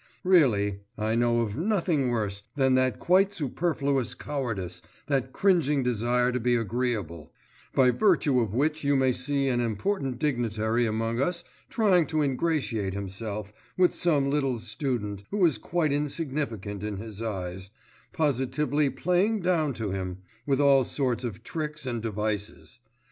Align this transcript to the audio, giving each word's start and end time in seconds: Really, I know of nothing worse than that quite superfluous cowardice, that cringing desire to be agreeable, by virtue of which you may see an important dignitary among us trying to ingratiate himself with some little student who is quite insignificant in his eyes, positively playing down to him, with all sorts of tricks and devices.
Really, 0.23 0.79
I 0.97 1.13
know 1.13 1.41
of 1.41 1.55
nothing 1.55 2.09
worse 2.09 2.41
than 2.55 2.73
that 2.73 2.97
quite 2.97 3.31
superfluous 3.31 4.15
cowardice, 4.15 4.81
that 5.05 5.31
cringing 5.31 5.83
desire 5.83 6.31
to 6.31 6.39
be 6.39 6.55
agreeable, 6.55 7.31
by 7.75 7.91
virtue 7.91 8.39
of 8.39 8.51
which 8.51 8.83
you 8.83 8.95
may 8.95 9.11
see 9.11 9.47
an 9.47 9.61
important 9.61 10.17
dignitary 10.17 10.87
among 10.87 11.21
us 11.21 11.43
trying 11.69 12.07
to 12.07 12.23
ingratiate 12.23 12.95
himself 12.95 13.53
with 13.77 13.93
some 13.93 14.31
little 14.31 14.57
student 14.57 15.23
who 15.29 15.45
is 15.45 15.59
quite 15.59 15.91
insignificant 15.93 16.81
in 16.81 16.97
his 16.97 17.21
eyes, 17.21 17.69
positively 18.11 18.89
playing 18.89 19.41
down 19.41 19.71
to 19.75 19.91
him, 19.91 20.23
with 20.47 20.59
all 20.59 20.83
sorts 20.83 21.23
of 21.23 21.43
tricks 21.43 21.85
and 21.85 22.01
devices. 22.01 22.79